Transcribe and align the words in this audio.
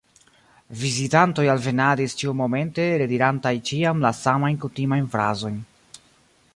Vizitantoj 0.83 1.45
alvenadis 1.55 2.15
ĉiumomente, 2.21 2.87
redirantaj 3.03 3.53
ĉiam 3.71 4.03
la 4.07 4.15
samajn 4.23 4.59
kutimajn 4.65 5.11
frazojn. 5.17 5.63